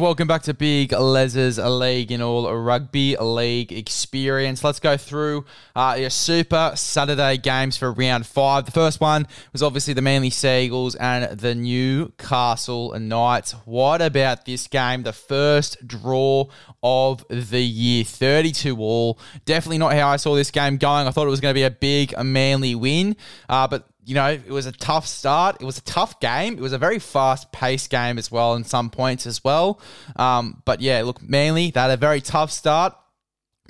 [0.00, 4.64] And welcome back to Big Les's League in all rugby league experience.
[4.64, 5.44] Let's go through
[5.76, 8.64] uh, your Super Saturday games for round five.
[8.64, 13.52] The first one was obviously the Manly Sea Eagles and the Newcastle Knights.
[13.66, 15.02] What about this game?
[15.02, 16.46] The first draw
[16.82, 19.18] of the year, 32 all.
[19.44, 21.08] Definitely not how I saw this game going.
[21.08, 23.16] I thought it was going to be a big Manly win,
[23.50, 25.56] uh, but you know, it was a tough start.
[25.60, 26.54] It was a tough game.
[26.54, 29.80] It was a very fast paced game as well, in some points as well.
[30.16, 32.94] Um, but yeah, look, Manly, they had a very tough start.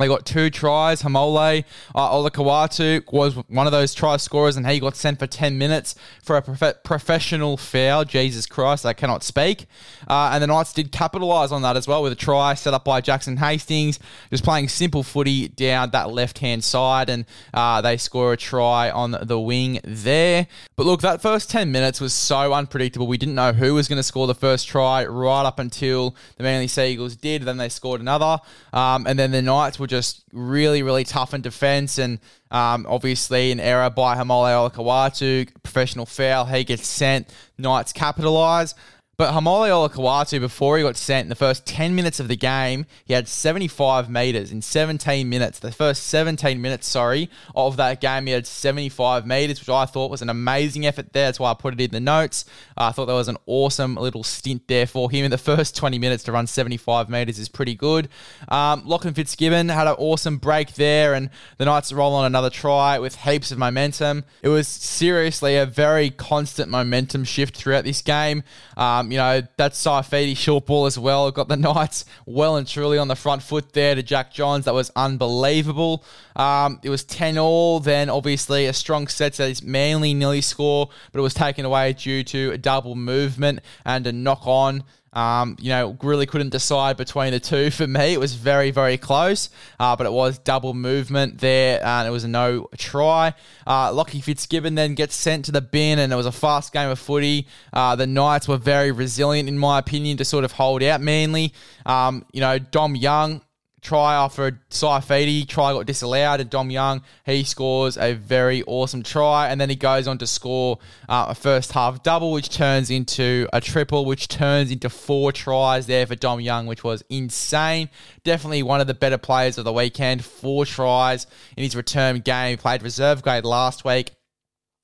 [0.01, 1.03] They got two tries.
[1.03, 1.65] Haumole
[1.95, 5.95] uh, Olakau'atu was one of those try scorers, and he got sent for 10 minutes
[6.23, 8.07] for a prof- professional foul.
[8.07, 9.67] Jesus Christ, I cannot speak.
[10.09, 12.83] Uh, and the Knights did capitalise on that as well with a try set up
[12.83, 13.99] by Jackson Hastings,
[14.31, 18.91] just playing simple footy down that left hand side, and uh, they score a try
[18.91, 20.47] on the wing there.
[20.81, 23.07] But look, that first 10 minutes was so unpredictable.
[23.07, 26.43] We didn't know who was going to score the first try right up until the
[26.43, 27.43] Manly Sea Eagles did.
[27.43, 28.39] Then they scored another.
[28.73, 31.99] Um, and then the Knights were just really, really tough in defence.
[31.99, 32.19] And
[32.51, 36.47] um, obviously, an error by Haumole Olakau'atu, professional foul.
[36.47, 37.29] He gets sent.
[37.59, 38.75] Knights capitalise.
[39.21, 42.87] But Haumole Olakau'atu, before he got sent in the first 10 minutes of the game,
[43.05, 45.59] he had 75 metres in 17 minutes.
[45.59, 50.11] The first 17 minutes, sorry, of that game, he had 75 metres, which I thought
[50.11, 51.27] was an amazing effort there.
[51.27, 52.47] That's why I put it in the notes.
[52.79, 55.27] Uh, I thought that was an awesome little stint there for him.
[55.27, 58.09] In the first 20 minutes to run 75 metres is pretty good.
[58.49, 62.99] Um, Lachlan Fitzgibbon had an awesome break there, and the Knights roll on another try
[62.99, 64.25] with heaps of momentum.
[64.41, 68.45] It was seriously a very constant momentum shift throughout this game.
[68.79, 72.99] Um, you know, that Saifiti short ball as well got the Knights well and truly
[72.99, 74.65] on the front foot there to Jack Johns.
[74.65, 76.05] That was unbelievable.
[76.37, 77.81] Um, it was 10 all.
[77.81, 81.93] Then, obviously, a strong set that is Manly nearly score, but it was taken away
[81.93, 84.85] due to a double movement and a knock on.
[85.13, 88.13] Um, you know, really couldn't decide between the two for me.
[88.13, 92.25] It was very, very close, uh, but it was double movement there, and it was
[92.25, 93.35] a no try.
[93.67, 96.91] Uh, Lockie Fitzgibbon then gets sent to the bin, and it was a fast game
[96.91, 97.47] of footy.
[97.73, 101.53] Uh, the Knights were very resilient, in my opinion, to sort of hold out Manly.
[101.87, 103.43] Um, you know, Dom Young
[103.81, 105.47] try after Saifiti.
[105.47, 109.77] Try got disallowed, and Dom Young he scores a very awesome try, and then he
[109.77, 114.29] goes on to score uh, a first half double, which turns into a triple, which
[114.29, 117.89] turns into four tries there for Dom Young, which was insane.
[118.25, 120.25] Definitely one of the better players of the weekend.
[120.25, 121.27] Four tries
[121.57, 122.59] in his return game.
[122.59, 124.13] Played reserve grade last week.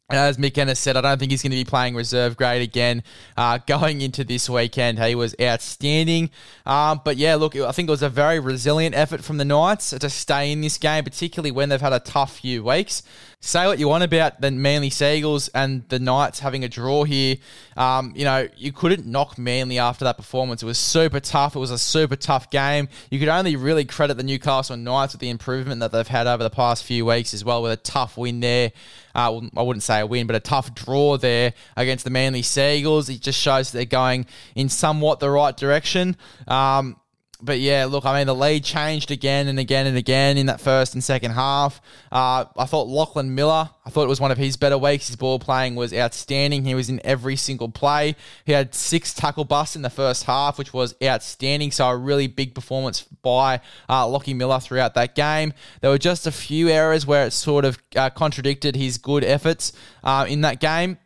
[0.09, 3.03] As Mick said, I don't think he's going to be playing reserve grade again
[3.37, 5.00] uh, going into this weekend.
[5.03, 6.31] He was outstanding.
[6.65, 9.91] Um, but yeah, look, I think it was a very resilient effort from the Knights
[9.91, 13.03] to stay in this game, particularly when they've had a tough few weeks.
[13.41, 17.05] Say what you want about the Manly Sea Eagles and the Knights having a draw
[17.05, 17.37] here.
[17.77, 20.62] Um, you know, you couldn't knock Manly after that performance.
[20.62, 21.55] It was super tough.
[21.55, 22.89] It was a super tough game.
[23.11, 26.45] You could only really credit the Newcastle Knights with the improvement that they've had over
[26.45, 28.72] the past few weeks as well, with a tough win there.
[29.16, 32.77] Uh, I wouldn't say a win, but a tough draw there against the Manly Sea
[32.77, 33.09] Eagles.
[33.09, 36.16] It just shows they're going in somewhat the right direction.
[36.47, 36.97] Um,
[37.41, 40.61] but yeah, look, I mean, the lead changed again and again and again in that
[40.61, 41.81] first and second half.
[42.11, 45.09] Uh, I thought Lachlan Miller, I thought it was one of his better weeks.
[45.09, 46.65] His ball playing was outstanding.
[46.65, 48.17] He was in every single play.
[48.45, 51.71] He had six tackle busts in the first half, which was outstanding.
[51.73, 55.53] So a really big performance by uh, Lockie Miller throughout that game.
[55.81, 59.73] There were just a few errors where it sort of uh, contradicted his good efforts
[60.03, 60.99] uh, in that game.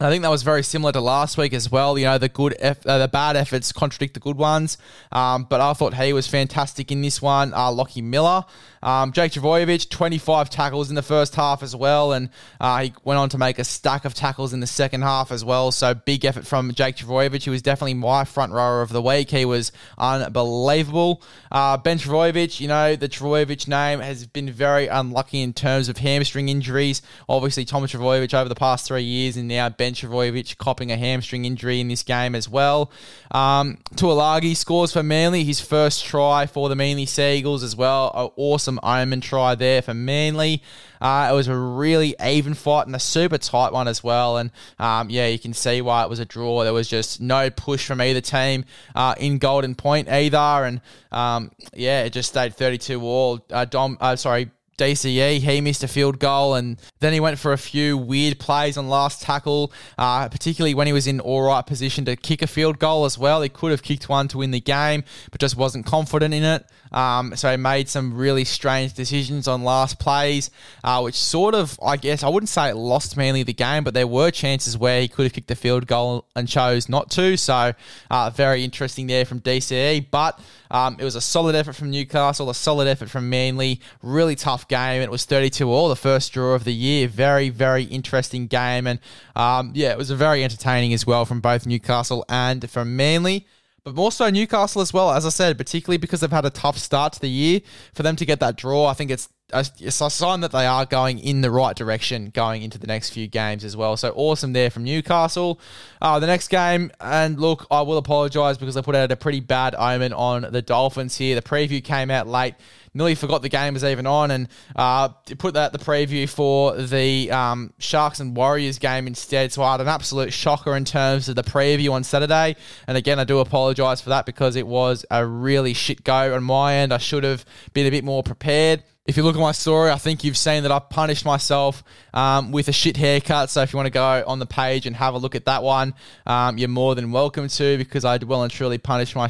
[0.00, 1.96] I think that was very similar to last week as well.
[1.96, 4.76] You know, the good, eff- uh, the bad efforts contradict the good ones.
[5.12, 7.54] Um, but I thought he was fantastic in this one.
[7.54, 8.44] Uh, Lockie Miller,
[8.82, 12.28] um, Jake Trbojevic, 25 tackles in the first half as well, and
[12.60, 15.44] uh, he went on to make a stack of tackles in the second half as
[15.44, 15.70] well.
[15.70, 17.44] So big effort from Jake Trbojevic.
[17.44, 19.30] He was definitely my front rower of the week.
[19.30, 21.22] He was unbelievable.
[21.52, 25.98] Uh, ben Trbojevic, you know, the Trbojevic name has been very unlucky in terms of
[25.98, 27.00] hamstring injuries.
[27.28, 31.80] Obviously, Thomas Trbojevic over the past three years, and now Trbojevic copping a hamstring injury
[31.80, 32.90] in this game as well.
[33.30, 38.10] Um, Tuilagi scores for Manly, his first try for the Manly Sea Eagles as well.
[38.14, 40.62] An awesome omen try there for Manly.
[41.00, 44.38] Uh, it was a really even fight and a super tight one as well.
[44.38, 46.64] And um, yeah, you can see why it was a draw.
[46.64, 48.64] There was just no push from either team
[48.94, 50.38] uh, in Golden Point either.
[50.38, 50.80] And
[51.12, 53.44] um, yeah, it just stayed 32 all.
[53.50, 55.38] Uh, Dom, uh, sorry, DCE.
[55.38, 58.88] He missed a field goal, and then he went for a few weird plays on
[58.88, 62.78] last tackle, uh, particularly when he was in all right position to kick a field
[62.78, 63.42] goal as well.
[63.42, 66.66] He could have kicked one to win the game, but just wasn't confident in it.
[66.94, 70.50] Um, so he made some really strange decisions on last plays,
[70.84, 73.94] uh, which sort of, I guess, I wouldn't say it lost Manly the game, but
[73.94, 77.36] there were chances where he could have kicked the field goal and chose not to.
[77.36, 77.72] So
[78.10, 80.38] uh, very interesting there from DCE, but
[80.70, 83.80] um, it was a solid effort from Newcastle, a solid effort from Manly.
[84.02, 85.02] Really tough game.
[85.02, 87.08] It was 32 all, the first draw of the year.
[87.08, 88.86] Very, very interesting game.
[88.86, 89.00] And
[89.36, 93.46] um, yeah, it was a very entertaining as well from both Newcastle and from Manly
[93.84, 95.12] but more so Newcastle as well.
[95.12, 97.60] As I said, particularly because they've had a tough start to the year,
[97.92, 100.86] for them to get that draw, I think it's it's a sign that they are
[100.86, 103.96] going in the right direction going into the next few games as well.
[103.96, 105.60] So awesome there from Newcastle.
[106.02, 109.40] Uh, the next game, and look, I will apologise because I put out a pretty
[109.40, 111.34] bad omen on the Dolphins here.
[111.34, 112.54] The preview came out late
[112.94, 115.08] nearly forgot the game was even on and uh,
[115.38, 119.52] put that the preview for the um, Sharks and Warriors game instead.
[119.52, 122.56] So I had an absolute shocker in terms of the preview on Saturday.
[122.86, 126.44] And again, I do apologise for that because it was a really shit go on
[126.44, 126.94] my end.
[126.94, 128.84] I should have been a bit more prepared.
[129.06, 131.84] If you look at my story, I think you've seen that I've punished myself
[132.14, 133.50] um, with a shit haircut.
[133.50, 135.62] So if you want to go on the page and have a look at that
[135.62, 135.92] one,
[136.24, 139.28] um, you're more than welcome to because I well and truly punished, my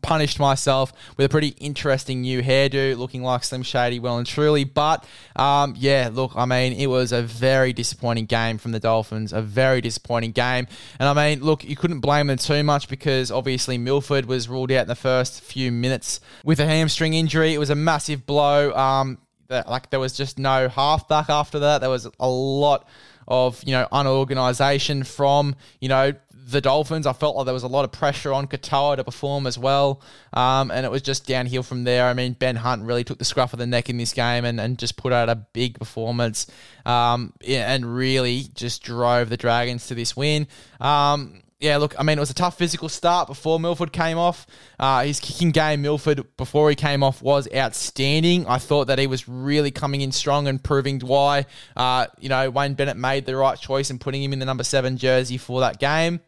[0.00, 4.64] punished myself with a pretty interesting new hairdo, looking like Slim Shady, well and truly.
[4.64, 5.04] But
[5.36, 9.42] um, yeah, look, I mean, it was a very disappointing game from the Dolphins, a
[9.42, 10.66] very disappointing game.
[10.98, 14.72] And I mean, look, you couldn't blame them too much because obviously Milford was ruled
[14.72, 17.52] out in the first few minutes with a hamstring injury.
[17.52, 18.72] It was a massive blow.
[19.00, 19.18] Um,
[19.48, 21.80] that like there was just no halfback after that.
[21.80, 22.88] There was a lot
[23.26, 26.12] of you know unorganization from you know
[26.46, 27.06] the Dolphins.
[27.06, 30.02] I felt like there was a lot of pressure on Katoa to perform as well,
[30.32, 32.06] um, and it was just downhill from there.
[32.06, 34.60] I mean, Ben Hunt really took the scruff of the neck in this game and,
[34.60, 36.46] and just put out a big performance
[36.84, 40.46] um, and really just drove the Dragons to this win.
[40.80, 44.46] Um, yeah, look, I mean, it was a tough physical start before Milford came off.
[44.78, 48.46] Uh, his kicking game, Milford, before he came off, was outstanding.
[48.46, 52.50] I thought that he was really coming in strong and proving why, uh, you know,
[52.50, 55.60] Wayne Bennett made the right choice in putting him in the number seven jersey for
[55.60, 56.20] that game.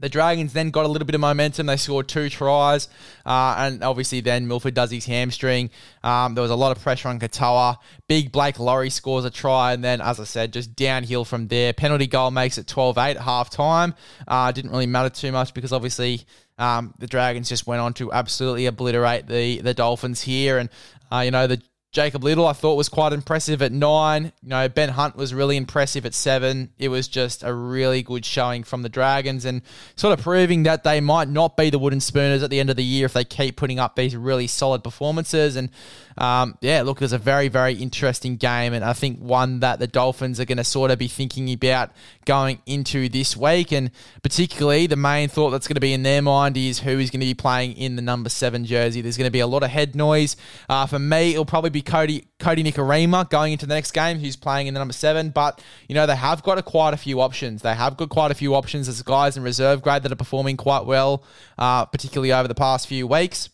[0.00, 1.66] The Dragons then got a little bit of momentum.
[1.66, 2.88] They scored two tries,
[3.26, 5.70] uh, and obviously then Milford does his hamstring.
[6.04, 7.78] Um, there was a lot of pressure on Katoa.
[8.06, 11.72] Big Blake Lawrie scores a try, and then, as I said, just downhill from there.
[11.72, 13.94] Penalty goal makes it 12 8 at half time.
[14.26, 16.24] Uh, didn't really matter too much because obviously
[16.58, 20.58] um, the Dragons just went on to absolutely obliterate the, the Dolphins here.
[20.58, 20.70] And,
[21.10, 21.60] uh, you know, the
[21.90, 24.32] Jacob Little, I thought was quite impressive at nine.
[24.42, 26.70] You know, Ben Hunt was really impressive at seven.
[26.78, 29.62] It was just a really good showing from the Dragons and
[29.96, 32.76] sort of proving that they might not be the wooden spooners at the end of
[32.76, 35.56] the year if they keep putting up these really solid performances.
[35.56, 35.70] And
[36.18, 38.74] um, yeah, look, it was a very, very interesting game.
[38.74, 41.92] And I think one that the Dolphins are going to sort of be thinking about
[42.26, 43.72] going into this week.
[43.72, 43.90] And
[44.22, 47.20] particularly the main thought that's going to be in their mind is who is going
[47.20, 49.00] to be playing in the number seven jersey.
[49.00, 50.36] There's going to be a lot of head noise.
[50.68, 54.36] Uh, for me, it'll probably be be Cody Kodi going into the next game, who's
[54.36, 55.30] playing in the number seven.
[55.30, 57.62] But you know they have got a, quite a few options.
[57.62, 60.56] They have got quite a few options as guys in reserve grade that are performing
[60.56, 61.24] quite well,
[61.58, 63.50] uh, particularly over the past few weeks.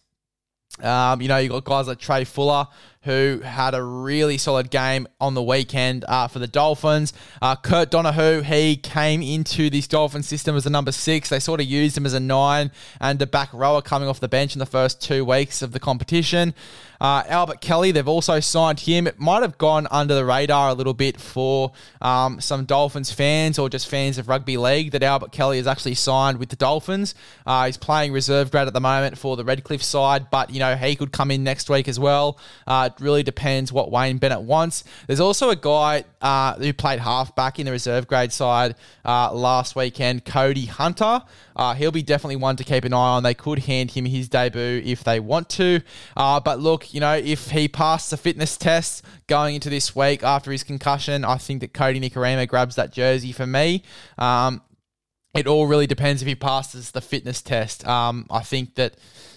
[0.82, 2.66] Um, you know, you've got guys like Trey Fuller,
[3.04, 7.12] who had a really solid game on the weekend uh, for the Dolphins.
[7.42, 11.28] Uh, Kurt Donoghoe, he came into this Dolphin system as a number six.
[11.28, 12.70] They sort of used him as a nine
[13.00, 15.80] and a back rower coming off the bench in the first two weeks of the
[15.80, 16.54] competition.
[17.00, 19.06] Uh, Albert Kelly, they've also signed him.
[19.06, 23.58] It might have gone under the radar a little bit for um, some Dolphins fans
[23.58, 27.14] or just fans of rugby league that Albert Kelly is actually signed with the Dolphins.
[27.44, 30.76] Uh, he's playing reserve grade at the moment for the Redcliffe side, but you know
[30.76, 32.38] he could come in next week as well.
[32.66, 34.84] Uh, it really depends what Wayne Bennett wants.
[35.06, 39.76] There's also a guy uh, who played halfback in the reserve grade side uh, last
[39.76, 41.22] weekend, Cody Hunter.
[41.56, 43.22] Uh, he'll be definitely one to keep an eye on.
[43.22, 45.80] They could hand him his debut if they want to.
[46.16, 50.22] Uh, but look, you know, if he passes the fitness test going into this week
[50.22, 53.82] after his concussion, I think that Kodi Nikorima grabs that jersey for me.
[54.18, 54.62] Um,
[55.34, 57.86] it all really depends if he passes the fitness test.
[57.86, 58.94] Um, I think that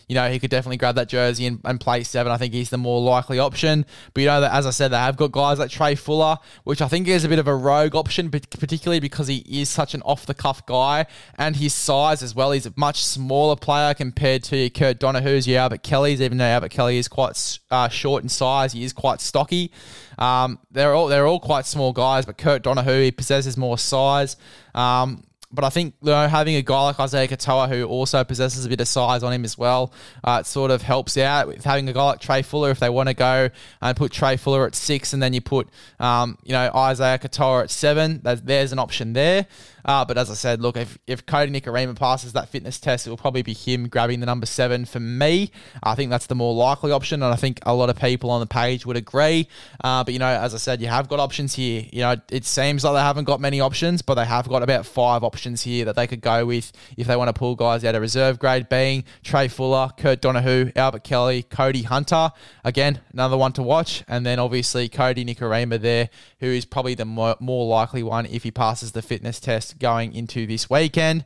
[0.08, 2.32] you know, he could definitely grab that jersey and, and play seven.
[2.32, 3.86] I think he's the more likely option.
[4.14, 6.82] But, you know, that as I said, they have got guys like Trey Fuller, which
[6.82, 10.02] I think is a bit of a rogue option, particularly because he is such an
[10.04, 12.52] off the cuff guy and his size as well.
[12.52, 16.72] He's a much smaller player compared to Kurt Donoghoe's, yeah, Albert Kelly's, even though Albert
[16.72, 19.72] Kelly is quite uh, short in size, he is quite stocky.
[20.18, 24.36] Um, they're all they're all quite small guys, but Kurt Donoghoe he possesses more size.
[24.74, 28.66] Um, but I think you know, having a guy like Isaiya Katoa who also possesses
[28.66, 31.64] a bit of size on him as well, uh, it sort of helps out with
[31.64, 33.50] having a guy like Trey Fuller if they want to go
[33.82, 37.64] and put Trey Fuller at six and then you put um, you know Isaiya Katoa
[37.64, 38.22] at seven.
[38.24, 39.48] There's an option there.
[39.86, 43.10] Uh, but as I said, look, if, if Kodi Nikorima passes that fitness test, it
[43.10, 45.50] will probably be him grabbing the number seven for me.
[45.82, 48.42] I think that's the more likely option, and I think a lot of people on
[48.42, 49.48] the page would agree.
[49.82, 51.86] Uh, but, you know, as I said, you have got options here.
[51.94, 54.86] You know, it seems like they haven't got many options, but they have got about
[54.86, 57.96] five options here that they could go with if they want to pull guys out
[57.96, 62.32] of reserve grade, being Trey Fuller, Kurt Donoghoe, Albert Kelly, Cody Hunter.
[62.64, 64.04] Again, another one to watch.
[64.08, 68.44] And then obviously Kodi Nikorima there, who is probably the more, more likely one if
[68.44, 71.26] he passes the fitness test going into this weekend.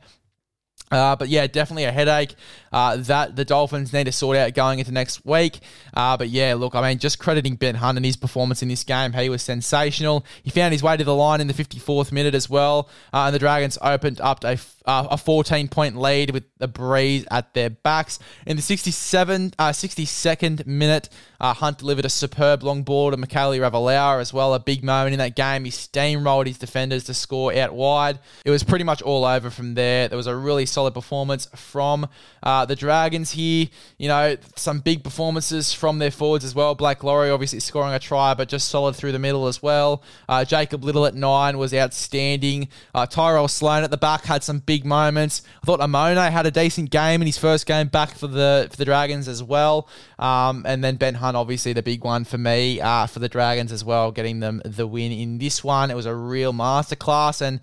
[0.92, 2.34] Uh, but yeah, definitely a headache
[2.72, 5.60] uh, that the Dolphins need to sort out going into next week.
[5.94, 8.84] Uh, but yeah, look, I mean, just crediting Ben Hunt and his performance in this
[8.84, 9.12] game.
[9.12, 10.24] He was sensational.
[10.42, 12.88] He found his way to the line in the 54th minute as well.
[13.12, 17.24] Uh, and the Dragons opened up a, uh, a 14 point lead with the breeze
[17.30, 18.18] at their backs.
[18.46, 21.08] In the 67, 62nd uh, minute,
[21.40, 24.54] Hunt delivered a superb long ball to Mikaele Ravalawa as well.
[24.54, 25.64] A big moment in that game.
[25.64, 28.18] He steamrolled his defenders to score out wide.
[28.44, 30.08] It was pretty much all over from there.
[30.08, 32.08] There was a really solid performance from
[32.42, 33.68] uh, the Dragons here.
[33.98, 36.74] You know, some big performances from their forwards as well.
[36.74, 40.02] Blake Lawrie obviously scoring a try, but just solid through the middle as well.
[40.28, 42.68] Uh, Jacob Little at nine was outstanding.
[42.94, 45.42] Uh, Tyrell Sloan at the back had some big moments.
[45.62, 48.76] I thought Amone had a decent game in his first game back for the for
[48.76, 49.88] the Dragons as well.
[50.18, 53.70] Um, and then Ben Hunt, obviously the big one for me uh, for the Dragons
[53.70, 55.90] as well, getting them the win in this one.
[55.90, 57.60] It was a real masterclass and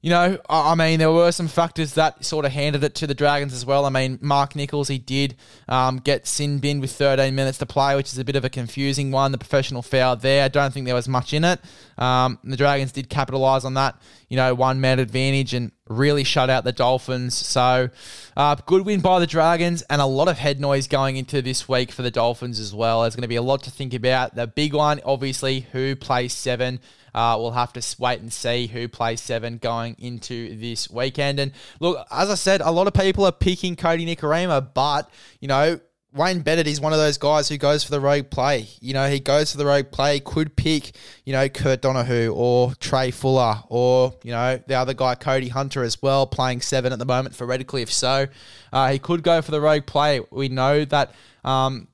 [0.00, 3.14] you know, I mean, there were some factors that sort of handed it to the
[3.14, 3.84] Dragons as well.
[3.84, 5.34] I mean, Mark Nicholls, he did
[5.68, 8.48] um, get sin bin with 13 minutes to play, which is a bit of a
[8.48, 9.32] confusing one.
[9.32, 11.58] The professional foul there, I don't think there was much in it.
[11.98, 16.48] Um, the Dragons did capitalise on that, you know, one man advantage and really shut
[16.48, 17.34] out the Dolphins.
[17.34, 17.90] So,
[18.36, 21.68] uh, good win by the Dragons and a lot of head noise going into this
[21.68, 23.02] week for the Dolphins as well.
[23.02, 24.36] There's going to be a lot to think about.
[24.36, 26.78] The big one, obviously, who plays seven.
[27.14, 31.40] Uh, we'll have to wait and see who plays seven going into this weekend.
[31.40, 35.10] And look, as I said, a lot of people are picking Kodi Nikorima, but,
[35.40, 35.80] you know,
[36.14, 38.66] Wayne Bennett is one of those guys who goes for the rogue play.
[38.80, 40.92] You know, he goes for the rogue play, could pick,
[41.26, 45.82] you know, Kurt Donoghoe or Trey Fuller or, you know, the other guy, Cody Hunter,
[45.82, 47.92] as well, playing seven at the moment for Redcliffe.
[47.92, 48.26] So
[48.72, 50.20] uh, he could go for the rogue play.
[50.30, 51.12] We know that
[51.44, 51.88] um,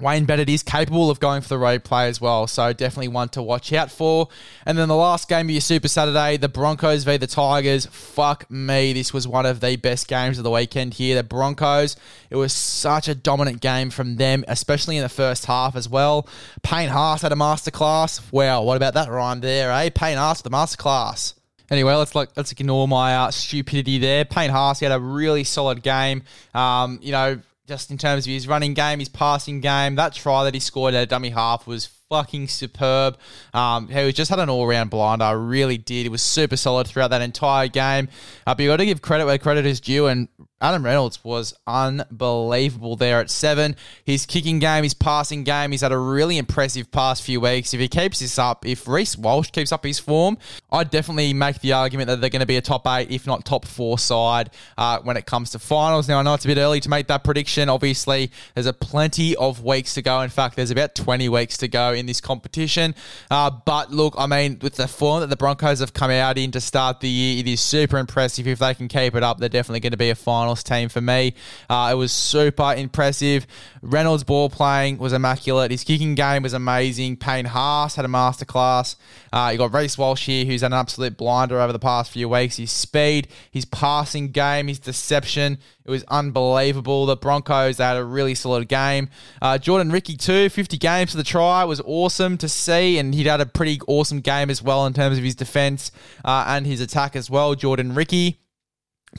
[0.00, 3.28] Wayne Bennett is capable of going for the road play as well, so definitely one
[3.30, 4.28] to watch out for.
[4.64, 7.86] And then the last game of your Super Saturday, the Broncos v the Tigers.
[7.86, 11.16] Fuck me, this was one of the best games of the weekend here.
[11.16, 11.96] The Broncos,
[12.30, 16.28] it was such a dominant game from them, especially in the first half as well.
[16.62, 18.20] Payne Haas had a masterclass.
[18.32, 19.90] Wow, what about that rhyme there, eh?
[19.90, 21.34] Payne Haas, the masterclass.
[21.70, 24.24] Anyway, let's like let's ignore my uh, stupidity there.
[24.24, 26.24] Payne Haas he had a really solid game.
[26.52, 29.94] Um, you know, just in terms of his running game, his passing game.
[29.94, 33.16] That try that he scored at a dummy half was fucking superb.
[33.54, 35.38] Um, he just had an all round blinder.
[35.38, 36.02] Really did.
[36.02, 38.08] He was super solid throughout that entire game.
[38.46, 40.08] Uh, but you got to give credit where credit is due.
[40.08, 40.28] And
[40.62, 43.76] Adam Reynolds was unbelievable there at seven.
[44.04, 47.72] His kicking game, his passing game, he's had a really impressive past few weeks.
[47.72, 50.36] If he keeps this up, if Reece Walsh keeps up his form,
[50.70, 53.46] I'd definitely make the argument that they're going to be a top eight, if not
[53.46, 56.08] top four side uh, when it comes to finals.
[56.08, 57.70] Now, I know it's a bit early to make that prediction.
[57.70, 60.20] Obviously, there's a plenty of weeks to go.
[60.20, 62.94] In fact, there's about 20 weeks to go in this competition.
[63.30, 66.50] Uh, but look, I mean, with the form that the Broncos have come out in
[66.50, 68.48] to start the year, it is super impressive.
[68.48, 70.88] If they can keep it up, they're definitely going to be a final finals team
[70.88, 71.34] for me.
[71.68, 73.46] Uh, it was super impressive.
[73.82, 75.70] Reynolds' ball playing was immaculate.
[75.70, 77.18] His kicking game was amazing.
[77.18, 78.96] Payne Haas had a masterclass.
[79.32, 82.56] Uh, you got Reece Walsh here, who's an absolute blinder over the past few weeks.
[82.56, 85.58] His speed, his passing game, his deception.
[85.84, 87.06] It was unbelievable.
[87.06, 89.08] The Broncos they had a really solid game.
[89.40, 93.26] Uh, Jordan Riki too, 50 games for the try was awesome to see, and he'd
[93.26, 95.90] had a pretty awesome game as well in terms of his defense
[96.24, 97.54] uh, and his attack as well.
[97.54, 98.40] Jordan Riki.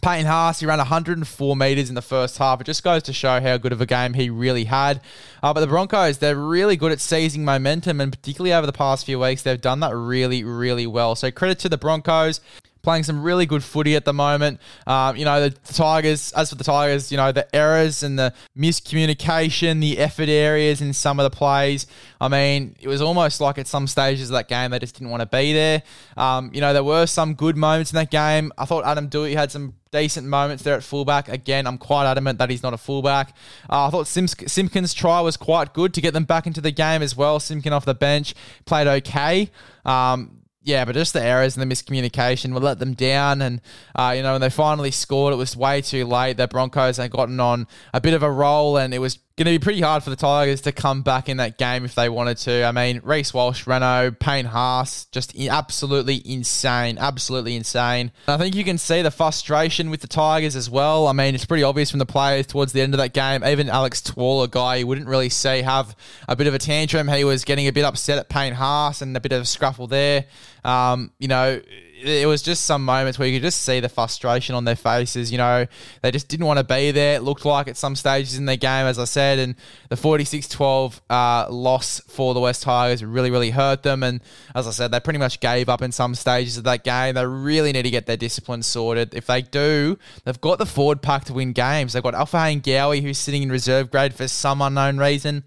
[0.01, 2.61] Payne Haas, he ran 104 metres in the first half.
[2.61, 5.01] It just goes to show how good of a game he really had.
[5.43, 9.05] Uh, but the Broncos, they're really good at seizing momentum, and particularly over the past
[9.05, 11.15] few weeks, they've done that really, really well.
[11.15, 12.39] So credit to the Broncos
[12.81, 14.59] playing some really good footy at the moment.
[14.87, 18.33] Um, you know, the Tigers, as for the Tigers, you know, the errors and the
[18.57, 21.87] miscommunication, the effort areas in some of the plays.
[22.19, 25.09] I mean, it was almost like at some stages of that game, they just didn't
[25.09, 25.83] want to be there.
[26.17, 28.51] Um, you know, there were some good moments in that game.
[28.57, 31.29] I thought Adam Doueihi had some decent moments there at fullback.
[31.29, 33.35] Again, I'm quite adamant that he's not a fullback.
[33.69, 36.71] Uh, I thought Sims- Simpkins' try was quite good to get them back into the
[36.71, 37.39] game as well.
[37.39, 38.33] Simpkin off the bench
[38.65, 39.51] played okay.
[39.85, 43.41] Um, yeah, but just the errors and the miscommunication would let them down.
[43.41, 43.61] And,
[43.95, 46.37] uh, you know, when they finally scored, it was way too late.
[46.37, 49.59] The Broncos had gotten on a bit of a roll, and it was going to
[49.59, 52.37] be pretty hard for the Tigers to come back in that game if they wanted
[52.37, 52.63] to.
[52.63, 56.97] I mean, Reece Walsh, Renault, Payne Haas, just absolutely insane.
[56.97, 58.11] Absolutely insane.
[58.27, 61.07] And I think you can see the frustration with the Tigers as well.
[61.07, 63.43] I mean, it's pretty obvious from the players towards the end of that game.
[63.43, 65.95] Even Alex Twal, a guy you wouldn't really see have
[66.27, 69.15] a bit of a tantrum, he was getting a bit upset at Payne Haas and
[69.15, 70.25] a bit of a scruffle there.
[70.63, 71.61] Um, you know,
[72.03, 75.31] it was just some moments where you could just see the frustration on their faces.
[75.31, 75.67] You know,
[76.01, 77.15] they just didn't want to be there.
[77.15, 79.55] It looked like at some stages in their game, as I said, and
[79.89, 84.03] the 46 12 uh, loss for the Wests Tigers really, really hurt them.
[84.03, 84.21] And
[84.55, 87.15] as I said, they pretty much gave up in some stages of that game.
[87.15, 89.13] They really need to get their discipline sorted.
[89.13, 91.93] If they do, they've got the forward pack to win games.
[91.93, 95.43] They've got Alpha and Gowie, who's sitting in reserve grade for some unknown reason.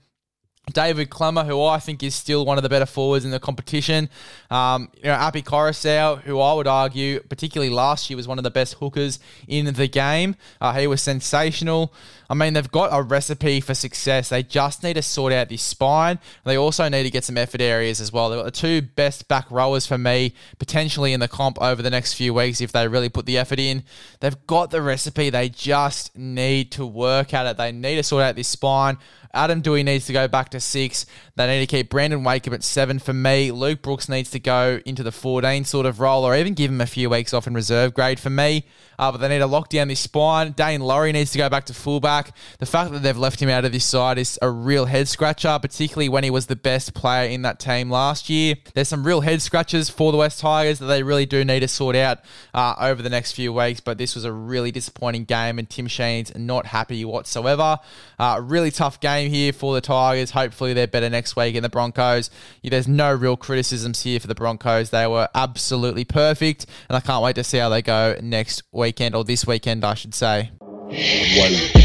[0.73, 4.09] David Klemmer, who I think is still one of the better forwards in the competition.
[4.51, 8.45] Um, you know, Api Koroisau, who I would argue, particularly last year, was one of
[8.45, 10.37] the best hookers in the game.
[10.61, 11.93] Uh, he was sensational.
[12.31, 14.31] I mean, they've got a recipe for success.
[14.31, 16.19] They just need to sort out this spine.
[16.45, 18.31] They also need to get some effort areas as well.
[18.31, 21.91] They've got the two best back rowers for me, potentially in the comp over the
[21.91, 23.85] next few weeks if they really put the effort in.
[24.21, 25.29] They've got the recipe.
[25.29, 27.59] They just need to work at it.
[27.59, 28.97] They need to sort out this spine.
[29.35, 31.07] Adam Doueihi needs to go back to six.
[31.37, 33.51] They need to keep Brandon Wakeham at seven for me.
[33.51, 36.81] Luke Brooks needs to go into the 14 sort of role or even give him
[36.81, 38.65] a few weeks off in reserve grade for me.
[38.99, 40.53] Uh, but they need to lock down this spine.
[40.55, 42.35] Daine Laurie needs to go back to fullback.
[42.59, 45.59] The fact that they've left him out of this side is a real head scratcher,
[45.61, 48.55] particularly when he was the best player in that team last year.
[48.75, 51.69] There's some real head scratches for the Wests Tigers that they really do need to
[51.69, 52.21] sort out
[52.53, 53.81] uh, over the next few weeks.
[53.81, 57.79] But this was a really disappointing game, and Tim Sheen's not happy whatsoever.
[58.19, 60.31] Uh, really tough game here for the Tigers.
[60.45, 62.29] Hopefully, they're better next week in the Broncos.
[62.63, 64.91] There's no real criticisms here for the Broncos.
[64.91, 69.15] They were absolutely perfect, and I can't wait to see how they go next weekend
[69.15, 70.51] or this weekend, I should say.
[70.61, 71.84] One.